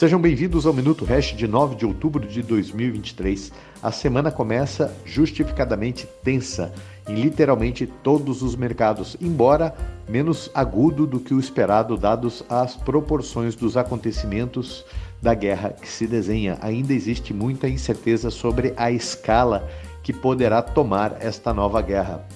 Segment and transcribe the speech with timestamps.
[0.00, 3.52] Sejam bem-vindos ao Minuto Hash de 9 de outubro de 2023.
[3.82, 6.72] A semana começa justificadamente tensa
[7.06, 9.76] em literalmente todos os mercados, embora
[10.08, 14.86] menos agudo do que o esperado, dados as proporções dos acontecimentos
[15.20, 16.56] da guerra que se desenha.
[16.62, 19.68] Ainda existe muita incerteza sobre a escala
[20.02, 22.26] que poderá tomar esta nova guerra.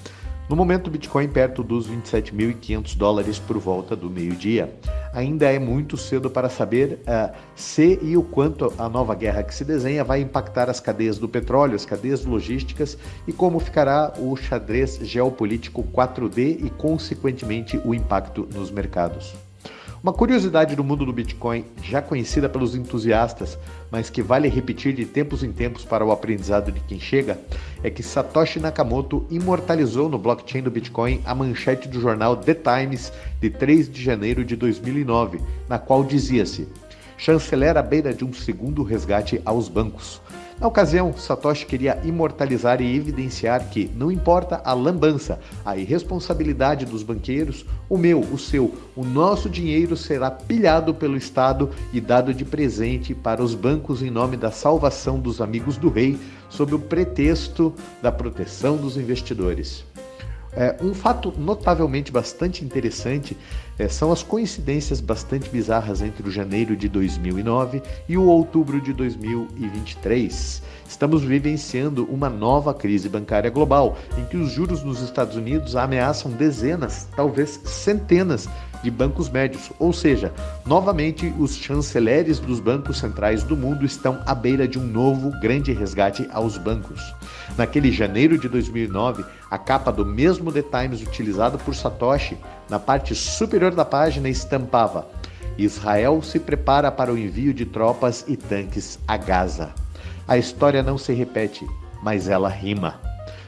[0.50, 4.70] No momento, o Bitcoin perto dos 27.500 dólares por volta do meio-dia.
[5.14, 9.54] Ainda é muito cedo para saber uh, se e o quanto a nova guerra que
[9.54, 14.34] se desenha vai impactar as cadeias do petróleo, as cadeias logísticas e como ficará o
[14.36, 19.43] xadrez geopolítico 4D e, consequentemente, o impacto nos mercados.
[20.04, 23.56] Uma curiosidade do mundo do Bitcoin, já conhecida pelos entusiastas,
[23.90, 27.40] mas que vale repetir de tempos em tempos para o aprendizado de quem chega,
[27.82, 33.10] é que Satoshi Nakamoto imortalizou no blockchain do Bitcoin a manchete do jornal The Times
[33.40, 35.40] de 3 de janeiro de 2009,
[35.70, 36.68] na qual dizia-se:
[37.16, 40.20] chanceler à beira de um segundo resgate aos bancos.
[40.60, 47.02] Na ocasião, Satoshi queria imortalizar e evidenciar que, não importa a lambança, a irresponsabilidade dos
[47.02, 52.44] banqueiros, o meu, o seu, o nosso dinheiro será pilhado pelo Estado e dado de
[52.44, 56.16] presente para os bancos em nome da salvação dos amigos do rei,
[56.48, 59.84] sob o pretexto da proteção dos investidores.
[60.56, 63.36] É, um fato notavelmente bastante interessante
[63.78, 68.92] é, são as coincidências bastante bizarras entre o janeiro de 2009 e o outubro de
[68.92, 70.62] 2023.
[70.88, 76.30] Estamos vivenciando uma nova crise bancária global, em que os juros nos Estados Unidos ameaçam
[76.30, 78.48] dezenas, talvez centenas
[78.84, 80.30] de bancos médios, ou seja,
[80.66, 85.72] novamente os chanceleres dos bancos centrais do mundo estão à beira de um novo grande
[85.72, 87.14] resgate aos bancos.
[87.56, 92.36] Naquele janeiro de 2009, a capa do mesmo The Times utilizado por Satoshi,
[92.68, 93.14] na parte
[93.64, 95.08] superior da página estampava:
[95.56, 99.72] Israel se prepara para o envio de tropas e tanques a Gaza.
[100.28, 101.66] A história não se repete,
[102.02, 103.00] mas ela rima.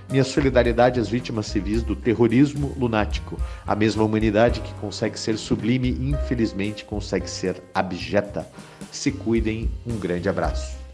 [0.08, 3.36] Minha solidariedade às vítimas civis do terrorismo lunático,
[3.67, 8.46] a mesma humanidade que consegue ser sublime e infelizmente consegue ser abjeta.
[8.90, 10.86] Se cuidem, um grande abraço.